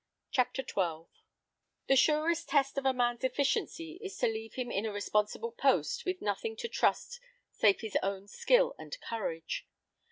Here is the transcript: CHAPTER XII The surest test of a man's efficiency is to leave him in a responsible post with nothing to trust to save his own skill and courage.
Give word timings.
CHAPTER 0.31 0.63
XII 0.63 1.03
The 1.85 1.95
surest 1.95 2.49
test 2.49 2.75
of 2.79 2.87
a 2.87 2.91
man's 2.91 3.23
efficiency 3.23 3.99
is 4.01 4.17
to 4.17 4.25
leave 4.25 4.55
him 4.55 4.71
in 4.71 4.83
a 4.83 4.91
responsible 4.91 5.51
post 5.51 6.05
with 6.05 6.23
nothing 6.23 6.55
to 6.55 6.67
trust 6.67 7.17
to 7.17 7.21
save 7.59 7.81
his 7.81 7.95
own 8.01 8.27
skill 8.27 8.73
and 8.79 8.99
courage. 8.99 9.67